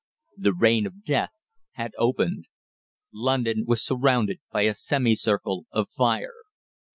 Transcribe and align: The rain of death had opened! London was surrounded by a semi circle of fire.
The 0.35 0.51
rain 0.51 0.87
of 0.87 1.03
death 1.05 1.29
had 1.73 1.91
opened! 1.95 2.45
London 3.13 3.65
was 3.67 3.85
surrounded 3.85 4.39
by 4.51 4.63
a 4.63 4.73
semi 4.73 5.13
circle 5.15 5.67
of 5.69 5.89
fire. 5.89 6.33